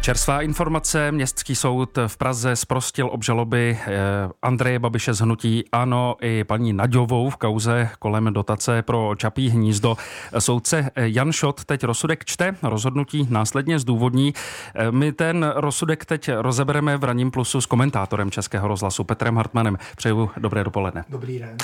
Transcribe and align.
Čerstvá 0.00 0.42
informace. 0.42 1.12
Městský 1.12 1.54
soud 1.54 1.98
v 2.06 2.16
Praze 2.16 2.56
zprostil 2.56 3.08
obžaloby 3.12 3.78
eh, 3.86 3.98
Andreje 4.42 4.78
Babiše 4.78 5.14
z 5.14 5.20
hnutí 5.20 5.64
Ano 5.72 6.16
i 6.20 6.44
paní 6.44 6.72
Naďovou 6.72 7.30
v 7.30 7.36
kauze 7.36 7.90
kolem 7.98 8.32
dotace 8.32 8.82
pro 8.82 9.14
Čapí 9.16 9.48
hnízdo. 9.48 9.96
Soudce 10.38 10.90
Jan 10.96 11.32
Šot 11.32 11.64
teď 11.64 11.84
rozsudek 11.84 12.24
čte, 12.24 12.56
rozhodnutí 12.62 13.26
následně 13.30 13.78
zdůvodní. 13.78 14.34
Eh, 14.74 14.92
my 14.92 15.12
ten 15.12 15.52
rozsudek 15.56 16.04
teď 16.04 16.30
rozebereme 16.36 16.96
v 16.96 17.04
Raním 17.04 17.30
plusu 17.30 17.60
s 17.60 17.66
komentátorem 17.66 18.30
Českého 18.30 18.68
rozhlasu 18.68 19.04
Petrem 19.04 19.36
Hartmanem. 19.36 19.78
Přeju 19.96 20.30
dobré 20.36 20.64
dopoledne. 20.64 21.04
Dobrý 21.08 21.38
den. 21.38 21.56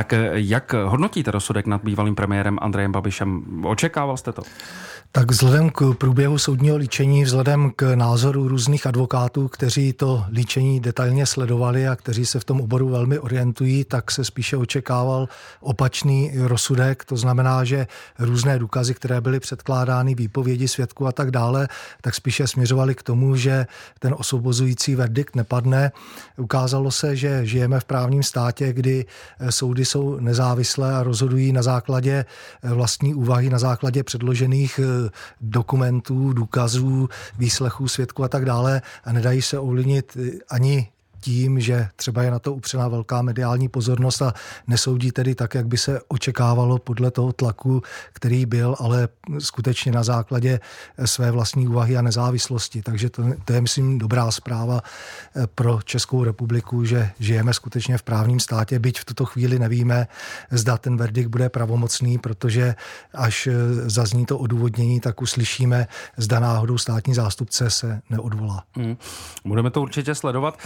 Tak 0.00 0.12
eh, 0.12 0.30
jak 0.32 0.72
hodnotíte 0.72 1.30
rozsudek 1.30 1.66
nad 1.66 1.84
bývalým 1.84 2.14
premiérem 2.14 2.58
Andrejem 2.60 2.92
Babišem? 2.92 3.42
Očekával 3.64 4.16
jste 4.16 4.32
to? 4.32 4.42
Tak 5.12 5.30
vzhledem 5.30 5.70
k 5.70 5.94
průběhu 5.98 6.38
soudního 6.38 6.76
líčení, 6.76 7.24
vzhledem 7.24 7.72
k 7.76 7.94
názoru 7.94 8.48
různých 8.48 8.86
advokátů, 8.86 9.48
kteří 9.48 9.92
to 9.92 10.24
líčení 10.30 10.80
detailně 10.80 11.26
sledovali 11.26 11.88
a 11.88 11.96
kteří 11.96 12.26
se 12.26 12.40
v 12.40 12.44
tom 12.44 12.60
oboru 12.60 12.88
velmi 12.88 13.18
orientují, 13.18 13.84
tak 13.84 14.10
se 14.10 14.24
spíše 14.24 14.56
očekával 14.56 15.28
opačný 15.60 16.32
rozsudek. 16.36 17.04
To 17.04 17.16
znamená, 17.16 17.64
že 17.64 17.86
různé 18.18 18.58
důkazy, 18.58 18.94
které 18.94 19.20
byly 19.20 19.40
předkládány, 19.40 20.14
výpovědi 20.14 20.68
svědků 20.68 21.06
a 21.06 21.12
tak 21.12 21.30
dále, 21.30 21.68
tak 22.00 22.14
spíše 22.14 22.46
směřovaly 22.46 22.94
k 22.94 23.02
tomu, 23.02 23.36
že 23.36 23.66
ten 23.98 24.14
osvobozující 24.18 24.94
verdikt 24.94 25.36
nepadne. 25.36 25.92
Ukázalo 26.36 26.90
se, 26.90 27.16
že 27.16 27.46
žijeme 27.46 27.80
v 27.80 27.84
právním 27.84 28.22
státě, 28.22 28.72
kdy 28.72 29.06
soudy 29.50 29.84
jsou 29.90 30.20
nezávislé 30.20 30.94
a 30.94 31.02
rozhodují 31.02 31.52
na 31.52 31.62
základě 31.62 32.24
vlastní 32.62 33.14
úvahy, 33.14 33.50
na 33.50 33.58
základě 33.58 34.02
předložených 34.02 34.80
dokumentů, 35.40 36.32
důkazů, 36.32 37.08
výslechů 37.38 37.88
svědků 37.88 38.24
a 38.24 38.28
tak 38.28 38.44
dále. 38.44 38.82
A 39.04 39.12
nedají 39.12 39.42
se 39.42 39.58
ovlivnit 39.58 40.16
ani 40.50 40.88
tím, 41.20 41.60
že 41.60 41.88
třeba 41.96 42.22
je 42.22 42.30
na 42.30 42.38
to 42.38 42.54
upřená 42.54 42.88
velká 42.88 43.22
mediální 43.22 43.68
pozornost 43.68 44.22
a 44.22 44.34
nesoudí 44.66 45.12
tedy 45.12 45.34
tak, 45.34 45.54
jak 45.54 45.66
by 45.66 45.78
se 45.78 46.00
očekávalo 46.08 46.78
podle 46.78 47.10
toho 47.10 47.32
tlaku, 47.32 47.82
který 48.12 48.46
byl, 48.46 48.76
ale 48.78 49.08
skutečně 49.38 49.92
na 49.92 50.02
základě 50.02 50.60
své 51.04 51.30
vlastní 51.30 51.68
úvahy 51.68 51.96
a 51.96 52.02
nezávislosti. 52.02 52.82
Takže 52.82 53.10
to, 53.10 53.22
to 53.44 53.52
je, 53.52 53.60
myslím, 53.60 53.98
dobrá 53.98 54.30
zpráva 54.30 54.80
eh, 55.36 55.46
pro 55.46 55.80
Českou 55.84 56.24
republiku, 56.24 56.84
že 56.84 57.10
žijeme 57.18 57.54
skutečně 57.54 57.98
v 57.98 58.02
právním 58.02 58.40
státě, 58.40 58.78
byť 58.78 59.00
v 59.00 59.04
tuto 59.04 59.24
chvíli 59.24 59.58
nevíme, 59.58 60.06
zda 60.50 60.76
ten 60.76 60.96
verdikt 60.96 61.28
bude 61.28 61.48
pravomocný, 61.48 62.18
protože 62.18 62.74
až 63.14 63.46
eh, 63.46 63.52
zazní 63.90 64.26
to 64.26 64.38
odůvodnění, 64.38 65.00
tak 65.00 65.22
uslyšíme, 65.22 65.86
zda 66.16 66.40
náhodou 66.40 66.78
státní 66.78 67.14
zástupce 67.14 67.70
se 67.70 68.00
neodvolá. 68.10 68.64
Hmm. 68.76 68.96
Budeme 69.44 69.70
to 69.70 69.82
určitě 69.82 70.14
sledovat. 70.14 70.58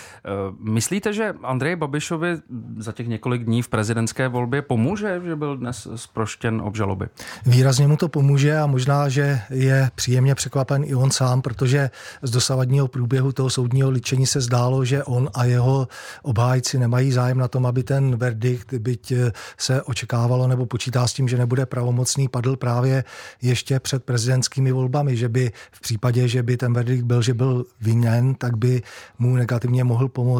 Eh, 0.48 0.54
Myslíte, 0.60 1.12
že 1.12 1.34
Andrej 1.42 1.76
Babišovi 1.76 2.36
za 2.78 2.92
těch 2.92 3.08
několik 3.08 3.44
dní 3.44 3.62
v 3.62 3.68
prezidentské 3.68 4.28
volbě 4.28 4.62
pomůže, 4.62 5.20
že 5.24 5.36
byl 5.36 5.56
dnes 5.56 5.88
zproštěn 5.96 6.60
obžaloby? 6.60 7.06
Výrazně 7.46 7.88
mu 7.88 7.96
to 7.96 8.08
pomůže 8.08 8.58
a 8.58 8.66
možná, 8.66 9.08
že 9.08 9.40
je 9.50 9.90
příjemně 9.94 10.34
překvapen 10.34 10.84
i 10.84 10.94
on 10.94 11.10
sám, 11.10 11.42
protože 11.42 11.90
z 12.22 12.30
dosavadního 12.30 12.88
průběhu 12.88 13.32
toho 13.32 13.50
soudního 13.50 13.90
ličení 13.90 14.26
se 14.26 14.40
zdálo, 14.40 14.84
že 14.84 15.04
on 15.04 15.30
a 15.34 15.44
jeho 15.44 15.88
obhájci 16.22 16.78
nemají 16.78 17.12
zájem 17.12 17.38
na 17.38 17.48
tom, 17.48 17.66
aby 17.66 17.82
ten 17.82 18.16
verdikt, 18.16 18.74
byť 18.74 19.12
se 19.58 19.82
očekávalo 19.82 20.48
nebo 20.48 20.66
počítá 20.66 21.06
s 21.06 21.12
tím, 21.12 21.28
že 21.28 21.38
nebude 21.38 21.66
pravomocný, 21.66 22.28
padl 22.28 22.56
právě 22.56 23.04
ještě 23.42 23.80
před 23.80 24.04
prezidentskými 24.04 24.72
volbami, 24.72 25.16
že 25.16 25.28
by 25.28 25.52
v 25.72 25.80
případě, 25.80 26.28
že 26.28 26.42
by 26.42 26.56
ten 26.56 26.72
verdikt 26.72 27.04
byl, 27.04 27.22
že 27.22 27.34
byl 27.34 27.64
vinen, 27.80 28.34
tak 28.34 28.56
by 28.56 28.82
mu 29.18 29.36
negativně 29.36 29.84
mohl 29.84 30.08
pomoct 30.08 30.33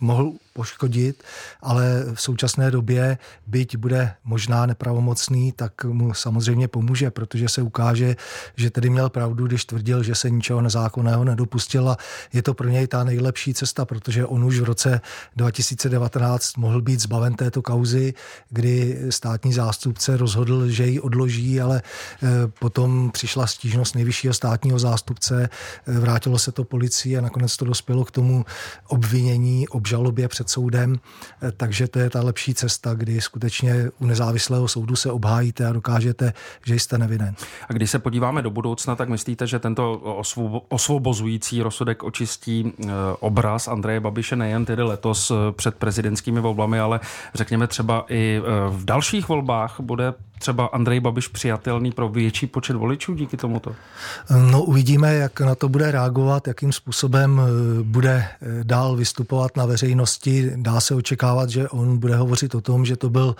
mohl 0.00 0.32
poškodit, 0.54 1.22
ale 1.62 2.04
v 2.14 2.20
současné 2.20 2.70
době, 2.70 3.18
byť 3.46 3.76
bude 3.76 4.14
možná 4.24 4.66
nepravomocný, 4.66 5.52
tak 5.52 5.84
mu 5.84 6.14
samozřejmě 6.14 6.68
pomůže, 6.68 7.10
protože 7.10 7.48
se 7.48 7.62
ukáže, 7.62 8.16
že 8.56 8.70
tedy 8.70 8.90
měl 8.90 9.10
pravdu, 9.10 9.46
když 9.46 9.64
tvrdil, 9.64 10.02
že 10.02 10.14
se 10.14 10.30
ničeho 10.30 10.60
nezákonného 10.60 11.24
nedopustil. 11.24 11.88
A 11.88 11.96
je 12.32 12.42
to 12.42 12.54
pro 12.54 12.68
něj 12.68 12.86
ta 12.86 13.04
nejlepší 13.04 13.54
cesta, 13.54 13.84
protože 13.84 14.26
on 14.26 14.44
už 14.44 14.60
v 14.60 14.64
roce 14.64 15.00
2019 15.36 16.56
mohl 16.56 16.82
být 16.82 17.00
zbaven 17.00 17.34
této 17.34 17.62
kauzy, 17.62 18.14
kdy 18.50 18.98
státní 19.10 19.52
zástupce 19.52 20.16
rozhodl, 20.16 20.68
že 20.68 20.86
ji 20.86 21.00
odloží, 21.00 21.60
ale 21.60 21.82
eh, 22.22 22.28
potom 22.58 23.10
přišla 23.10 23.46
stížnost 23.46 23.94
nejvyššího 23.94 24.34
státního 24.34 24.78
zástupce, 24.78 25.48
eh, 25.86 25.98
vrátilo 25.98 26.38
se 26.38 26.52
to 26.52 26.64
policii 26.64 27.18
a 27.18 27.20
nakonec 27.20 27.56
to 27.56 27.64
dospělo 27.64 28.04
k 28.04 28.10
tomu 28.10 28.44
obvinění, 28.88 29.03
obžalobě 29.70 30.28
před 30.28 30.50
soudem, 30.50 30.96
eh, 31.42 31.52
takže 31.56 31.88
to 31.88 31.98
je 31.98 32.10
ta 32.10 32.22
lepší 32.22 32.54
cesta, 32.54 32.94
kdy 32.94 33.20
skutečně 33.20 33.90
u 33.98 34.06
nezávislého 34.06 34.68
soudu 34.68 34.96
se 34.96 35.10
obhájíte 35.10 35.66
a 35.66 35.72
dokážete, 35.72 36.32
že 36.66 36.74
jste 36.74 36.98
nevinen. 36.98 37.34
A 37.68 37.72
když 37.72 37.90
se 37.90 37.98
podíváme 37.98 38.42
do 38.42 38.50
budoucna, 38.50 38.96
tak 38.96 39.08
myslíte, 39.08 39.46
že 39.46 39.58
tento 39.58 39.98
osvobozující 40.68 41.62
rozsudek 41.62 42.02
očistí 42.02 42.72
eh, 42.82 42.90
obraz 43.20 43.68
Andreje 43.68 44.00
Babiše 44.00 44.36
nejen 44.36 44.64
tedy 44.64 44.82
letos 44.82 45.30
eh, 45.30 45.52
před 45.52 45.74
prezidentskými 45.74 46.40
volbami, 46.40 46.80
ale 46.80 47.00
řekněme 47.34 47.66
třeba 47.66 48.04
i 48.08 48.40
v 48.70 48.84
dalších 48.84 49.28
volbách 49.28 49.76
bude 49.80 50.14
třeba 50.38 50.66
Andrej 50.66 51.00
Babiš 51.00 51.28
přijatelný 51.28 51.92
pro 51.92 52.08
větší 52.08 52.46
počet 52.46 52.76
voličů 52.76 53.14
díky 53.14 53.36
tomuto? 53.36 53.74
No 54.50 54.62
uvidíme, 54.62 55.14
jak 55.14 55.40
na 55.40 55.54
to 55.54 55.68
bude 55.68 55.90
reagovat, 55.90 56.48
jakým 56.48 56.72
způsobem 56.72 57.40
bude 57.82 58.28
dál 58.62 58.93
vystupovat 58.96 59.56
na 59.56 59.66
veřejnosti. 59.66 60.52
Dá 60.56 60.80
se 60.80 60.94
očekávat, 60.94 61.50
že 61.50 61.68
on 61.68 61.98
bude 61.98 62.16
hovořit 62.16 62.54
o 62.54 62.60
tom, 62.60 62.86
že 62.86 62.96
to 62.96 63.10
byl 63.10 63.36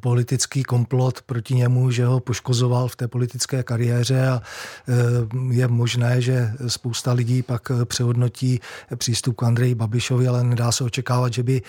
politický 0.00 0.62
komplot 0.62 1.22
proti 1.22 1.54
němu, 1.54 1.90
že 1.90 2.06
ho 2.06 2.20
poškozoval 2.20 2.88
v 2.88 2.96
té 2.96 3.08
politické 3.08 3.62
kariéře 3.62 4.28
a 4.28 4.42
e, 4.88 5.54
je 5.54 5.68
možné, 5.68 6.20
že 6.20 6.52
spousta 6.68 7.12
lidí 7.12 7.42
pak 7.42 7.72
přehodnotí 7.84 8.60
přístup 8.96 9.36
k 9.36 9.42
Andreji 9.42 9.74
Babišovi, 9.74 10.28
ale 10.28 10.44
nedá 10.44 10.72
se 10.72 10.84
očekávat, 10.84 11.32
že 11.32 11.42
by 11.42 11.62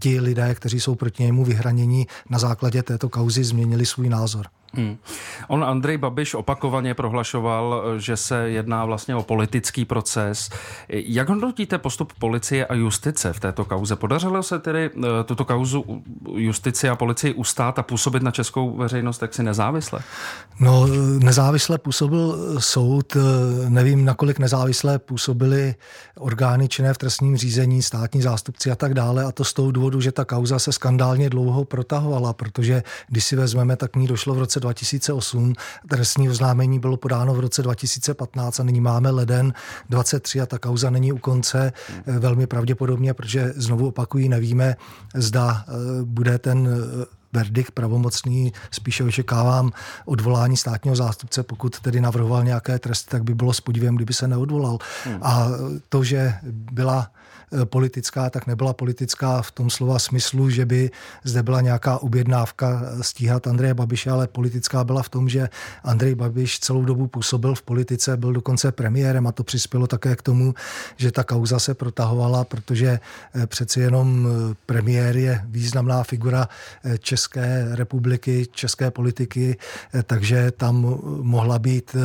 ti 0.00 0.20
lidé, 0.20 0.54
kteří 0.54 0.80
jsou 0.80 0.94
proti 0.94 1.22
němu 1.22 1.44
vyhranění, 1.44 2.06
na 2.30 2.38
základě 2.38 2.82
této 2.82 3.08
kauzy 3.08 3.44
změnili 3.44 3.86
svůj 3.86 4.08
názor. 4.08 4.46
Hmm. 4.74 4.96
On 5.48 5.64
Andrej 5.64 5.98
Babiš 5.98 6.34
opakovaně 6.34 6.94
prohlašoval, 6.94 7.82
že 7.98 8.16
se 8.16 8.50
jedná 8.50 8.84
vlastně 8.84 9.16
o 9.16 9.22
politický 9.22 9.84
proces. 9.84 10.50
Jak 10.88 11.28
hodnotíte 11.28 11.78
postup 11.78 12.12
policie 12.18 12.66
a 12.66 12.74
justice 12.74 13.32
v 13.32 13.40
této 13.40 13.64
kauze? 13.64 13.96
Podařilo 13.96 14.42
se 14.42 14.58
tedy 14.58 14.90
eh, 14.96 15.24
tuto 15.24 15.44
kauzu 15.44 16.02
justici 16.34 16.88
a 16.88 16.96
policii 16.96 17.34
ustát 17.34 17.78
a 17.78 17.82
působit 17.82 18.22
na 18.22 18.30
českou 18.30 18.76
veřejnost 18.76 19.22
jaksi 19.22 19.42
nezávisle? 19.42 20.00
No, 20.60 20.86
nezávisle 21.18 21.78
působil 21.78 22.56
soud. 22.60 23.16
Nevím, 23.68 24.04
nakolik 24.04 24.38
nezávisle 24.38 24.98
působili 24.98 25.74
orgány 26.18 26.68
činné 26.68 26.94
v 26.94 26.98
trestním 26.98 27.36
řízení, 27.36 27.82
státní 27.82 28.22
zástupci 28.22 28.70
a 28.70 28.76
tak 28.76 28.94
dále. 28.94 29.24
A 29.24 29.32
to 29.32 29.44
z 29.44 29.52
toho 29.52 29.70
důvodu, 29.70 30.00
že 30.00 30.12
ta 30.12 30.24
kauza 30.24 30.58
se 30.58 30.72
skandálně 30.72 31.30
dlouho 31.30 31.64
protahovala, 31.64 32.32
protože 32.32 32.82
když 33.08 33.24
si 33.24 33.36
vezmeme, 33.36 33.76
tak 33.76 33.96
ní 33.96 34.06
došlo 34.06 34.34
v 34.34 34.38
roce 34.38 34.59
2008, 34.60 35.54
trestní 35.88 36.30
oznámení 36.30 36.78
bylo 36.78 36.96
podáno 36.96 37.34
v 37.34 37.40
roce 37.40 37.62
2015 37.62 38.60
a 38.60 38.62
nyní 38.62 38.80
máme 38.80 39.10
leden 39.10 39.52
23 39.88 40.40
a 40.40 40.46
ta 40.46 40.58
kauza 40.58 40.90
není 40.90 41.12
u 41.12 41.18
konce 41.18 41.72
eh, 42.06 42.18
velmi 42.18 42.46
pravděpodobně, 42.46 43.14
protože 43.14 43.52
znovu 43.56 43.88
opakují, 43.88 44.28
nevíme, 44.28 44.76
zda 45.14 45.64
eh, 45.68 45.72
bude 46.04 46.38
ten 46.38 46.68
eh, 46.68 47.19
verdikt 47.32 47.70
pravomocný, 47.70 48.52
spíše 48.70 49.04
očekávám 49.04 49.70
odvolání 50.04 50.56
státního 50.56 50.96
zástupce, 50.96 51.42
pokud 51.42 51.80
tedy 51.80 52.00
navrhoval 52.00 52.44
nějaké 52.44 52.78
tresty, 52.78 53.10
tak 53.10 53.24
by 53.24 53.34
bylo 53.34 53.52
s 53.52 53.60
podívem, 53.60 53.96
kdyby 53.96 54.14
se 54.14 54.28
neodvolal. 54.28 54.78
Hmm. 55.04 55.18
A 55.22 55.48
to, 55.88 56.04
že 56.04 56.34
byla 56.52 57.10
Eh, 57.52 57.66
politická, 57.66 58.30
tak 58.30 58.46
nebyla 58.46 58.72
politická 58.72 59.42
v 59.42 59.50
tom 59.50 59.70
slova 59.70 59.98
smyslu, 59.98 60.50
že 60.50 60.66
by 60.66 60.90
zde 61.24 61.42
byla 61.42 61.60
nějaká 61.60 61.98
objednávka 61.98 62.82
eh, 62.82 63.02
stíhat 63.02 63.46
Andreje 63.46 63.74
Babiše, 63.74 64.10
ale 64.10 64.26
politická 64.26 64.84
byla 64.84 65.02
v 65.02 65.08
tom, 65.08 65.28
že 65.28 65.48
Andrej 65.84 66.14
Babiš 66.14 66.60
celou 66.60 66.84
dobu 66.84 67.06
působil 67.06 67.54
v 67.54 67.62
politice, 67.62 68.16
byl 68.16 68.32
dokonce 68.32 68.72
premiérem 68.72 69.26
a 69.26 69.32
to 69.32 69.44
přispělo 69.44 69.86
také 69.86 70.16
k 70.16 70.22
tomu, 70.22 70.54
že 70.96 71.12
ta 71.12 71.24
kauza 71.24 71.58
se 71.58 71.74
protahovala, 71.74 72.44
protože 72.44 73.00
eh, 73.34 73.46
přeci 73.46 73.80
jenom 73.80 74.28
premiér 74.66 75.16
je 75.16 75.42
významná 75.44 76.02
figura 76.02 76.48
České 76.98 77.19
republiky, 77.72 78.46
české 78.52 78.90
politiky, 78.90 79.56
takže 80.04 80.50
tam 80.50 80.98
mohla 81.22 81.58
být 81.58 81.96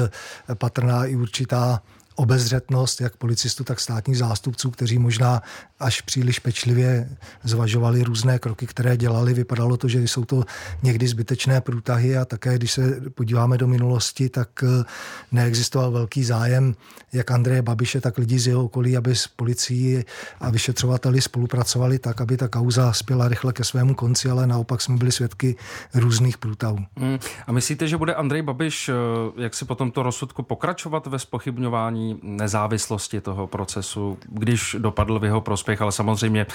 patrná 0.58 1.06
i 1.06 1.16
určitá 1.16 1.82
obezřetnost 2.16 3.02
jak 3.02 3.16
policistů, 3.18 3.64
tak 3.64 3.80
státních 3.80 4.18
zástupců, 4.18 4.72
kteří 4.72 5.00
možná 5.00 5.42
až 5.80 6.02
příliš 6.02 6.40
pečlivě 6.40 7.10
zvažovali 7.44 8.04
různé 8.04 8.40
kroky, 8.40 8.68
které 8.68 8.98
dělali. 8.98 9.34
Vypadalo 9.34 9.78
to, 9.78 9.88
že 9.88 10.02
jsou 10.02 10.26
to 10.26 10.44
někdy 10.84 11.08
zbytečné 11.08 11.62
průtahy 11.62 12.18
a 12.18 12.26
také, 12.26 12.56
když 12.56 12.72
se 12.72 13.02
podíváme 13.16 13.58
do 13.58 13.68
minulosti, 13.68 14.30
tak 14.30 14.50
eh, 14.64 14.84
neexistoval 15.32 15.92
velký 15.92 16.24
zájem 16.24 16.76
jak 17.14 17.32
Andreje 17.32 17.62
Babiše, 17.62 18.02
tak 18.02 18.18
lidí 18.18 18.40
z 18.40 18.48
jeho 18.48 18.64
okolí, 18.64 18.98
aby 18.98 19.16
s 19.16 19.28
policií 19.28 20.04
a 20.40 20.50
vyšetřovateli 20.50 21.22
spolupracovali 21.22 22.00
tak, 22.00 22.22
aby 22.22 22.38
ta 22.38 22.48
kauza 22.48 22.94
spěla 22.94 23.28
rychle 23.28 23.54
ke 23.54 23.64
svému 23.64 23.96
konci, 23.96 24.30
ale 24.30 24.48
naopak 24.48 24.82
jsme 24.82 24.98
byli 24.98 25.12
svědky 25.12 25.56
různých 25.94 26.38
průtahů. 26.38 26.78
Hmm. 26.98 27.20
A 27.48 27.52
myslíte, 27.52 27.88
že 27.88 27.98
bude 27.98 28.14
Andrej 28.16 28.42
Babiš, 28.42 28.90
eh, 28.90 28.94
jak 29.42 29.54
si 29.54 29.66
po 29.66 29.76
tomto 29.76 30.04
rozsudku 30.04 30.44
pokračovat 30.44 31.08
ve 31.08 31.20
spochybňování 31.20 32.05
nezávislosti 32.24 33.22
toho 33.22 33.48
procesu, 33.48 34.18
když 34.30 34.76
dopadl 34.80 35.20
v 35.20 35.24
jeho 35.24 35.42
prospěch, 35.42 35.82
ale 35.82 35.92
samozřejmě 35.92 36.46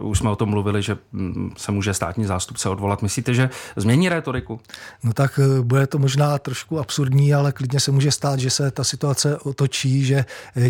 uh, 0.00 0.10
už 0.10 0.18
jsme 0.18 0.30
o 0.30 0.36
tom 0.36 0.48
mluvili, 0.48 0.82
že 0.82 0.96
mm, 1.12 1.52
se 1.56 1.72
může 1.72 1.94
státní 1.94 2.24
zástupce 2.24 2.68
odvolat. 2.68 3.02
Myslíte, 3.02 3.34
že 3.34 3.50
změní 3.76 4.08
retoriku? 4.08 4.60
No 5.02 5.12
tak 5.12 5.38
uh, 5.38 5.64
bude 5.64 5.86
to 5.86 5.98
možná 5.98 6.38
trošku 6.38 6.78
absurdní, 6.78 7.34
ale 7.34 7.52
klidně 7.52 7.80
se 7.80 7.90
může 7.90 8.10
stát, 8.10 8.38
že 8.38 8.50
se 8.50 8.70
ta 8.70 8.84
situace 8.84 9.38
otočí, 9.38 10.04
že 10.04 10.24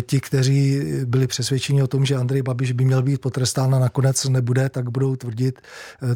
ti, 0.05 0.19
kteří 0.19 0.81
byli 1.05 1.27
přesvědčeni 1.27 1.83
o 1.83 1.87
tom, 1.87 2.05
že 2.05 2.15
Andrej 2.15 2.41
Babiš 2.41 2.71
by 2.71 2.85
měl 2.85 3.01
být 3.01 3.21
potrestán 3.21 3.75
a 3.75 3.79
nakonec 3.79 4.25
nebude, 4.25 4.69
tak 4.69 4.89
budou 4.89 5.15
tvrdit 5.15 5.61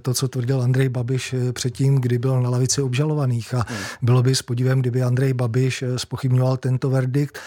to, 0.01 0.13
co 0.13 0.27
tvrdil 0.27 0.61
Andrej 0.61 0.89
Babiš 0.89 1.35
předtím, 1.53 1.95
kdy 1.95 2.17
byl 2.17 2.41
na 2.41 2.49
lavici 2.49 2.81
obžalovaných. 2.81 3.53
A 3.53 3.65
hmm. 3.67 3.77
bylo 4.01 4.23
by 4.23 4.35
s 4.35 4.41
podívem, 4.41 4.79
kdyby 4.79 5.03
Andrej 5.03 5.33
Babiš 5.33 5.83
spochybňoval 5.97 6.57
tento 6.57 6.89
verdikt. 6.89 7.39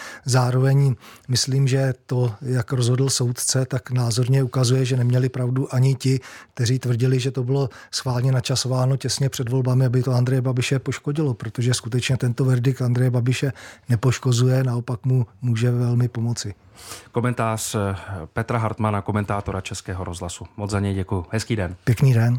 Zároveň 0.47 0.95
myslím, 1.29 1.69
že 1.69 1.95
to, 2.07 2.33
jak 2.43 2.73
rozhodl 2.73 3.11
soudce, 3.11 3.67
tak 3.67 3.91
názorně 3.91 4.43
ukazuje, 4.43 4.85
že 4.85 4.97
neměli 4.97 5.29
pravdu 5.29 5.75
ani 5.75 5.95
ti, 5.95 6.21
kteří 6.55 6.79
tvrdili, 6.79 7.21
že 7.21 7.31
to 7.31 7.45
bylo 7.45 7.69
schválně 7.91 8.33
načasováno 8.33 8.97
těsně 8.97 9.29
před 9.29 9.49
volbami, 9.49 9.87
aby 9.87 10.03
to 10.03 10.13
Andreje 10.13 10.43
Babiše 10.43 10.79
poškodilo, 10.79 11.35
protože 11.35 11.75
skutečně 11.75 12.17
tento 12.17 12.45
verdikt 12.45 12.83
Andreje 12.83 13.11
Babiše 13.11 13.53
nepoškozuje, 13.89 14.65
naopak 14.65 15.05
mu 15.05 15.27
může 15.43 15.71
velmi 15.71 16.09
pomoci. 16.09 16.55
Komentář 17.13 17.77
Petra 18.33 18.59
Hartmana, 18.59 19.03
komentátora 19.03 19.61
Českého 19.61 20.05
rozhlasu. 20.05 20.45
Moc 20.57 20.71
za 20.71 20.81
něj 20.81 20.95
děkuji. 20.95 21.25
Hezký 21.31 21.57
den. 21.57 21.77
Pěkný 21.85 22.15
den. 22.15 22.39